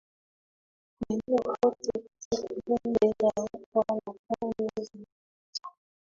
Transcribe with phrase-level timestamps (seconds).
[1.07, 1.91] kuenea kote
[2.29, 5.07] katika Bonde la Ufa na pande za ardhi